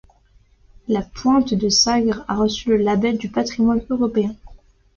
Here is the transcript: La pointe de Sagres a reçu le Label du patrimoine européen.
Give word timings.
La 0.87 1.03
pointe 1.03 1.53
de 1.53 1.69
Sagres 1.69 2.25
a 2.27 2.33
reçu 2.37 2.69
le 2.69 2.77
Label 2.77 3.19
du 3.19 3.29
patrimoine 3.29 3.85
européen. 3.91 4.35